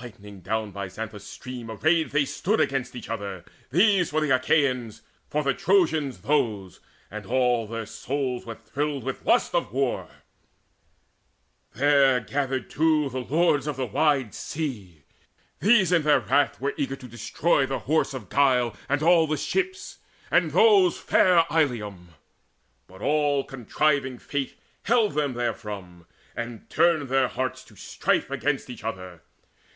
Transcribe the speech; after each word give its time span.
Lighting 0.00 0.40
down 0.40 0.70
by 0.70 0.88
Xanthus' 0.88 1.26
stream 1.26 1.70
Arrayed 1.70 2.10
they 2.10 2.24
stood 2.24 2.60
against 2.60 2.94
each 2.94 3.08
other, 3.10 3.44
these 3.70 4.10
For 4.10 4.20
the 4.20 4.30
Achaeans, 4.30 5.02
for 5.28 5.42
the 5.44 5.54
Trojans 5.54 6.18
those; 6.18 6.78
And 7.10 7.26
all 7.26 7.66
their 7.66 7.86
souls 7.86 8.46
were 8.46 8.56
thrilled 8.56 9.02
with 9.02 9.24
lust 9.24 9.54
of 9.56 9.72
war: 9.72 10.08
There 11.72 12.20
gathered 12.20 12.70
too 12.70 13.08
the 13.08 13.20
Lords 13.22 13.66
of 13.66 13.76
the 13.76 13.86
wide 13.86 14.34
Sea. 14.34 15.02
These 15.60 15.90
in 15.92 16.02
their 16.02 16.20
wrath 16.20 16.60
were 16.60 16.74
eager 16.76 16.96
to 16.96 17.08
destroy 17.08 17.66
The 17.66 17.80
Horse 17.80 18.14
of 18.14 18.28
Guile 18.28 18.76
and 18.88 19.02
all 19.02 19.26
the 19.26 19.36
ships, 19.36 19.98
and 20.30 20.50
those 20.52 20.96
Fair 20.98 21.44
Ilium. 21.50 22.14
But 22.86 23.00
all 23.02 23.42
contriving 23.44 24.18
Fate 24.18 24.56
Held 24.84 25.14
them 25.14 25.34
therefrom, 25.34 26.06
and 26.36 26.68
turned 26.70 27.08
their 27.08 27.28
hearts 27.28 27.64
to 27.64 27.76
strife 27.76 28.30
Against 28.30 28.70
each 28.70 28.84
other. 28.84 29.22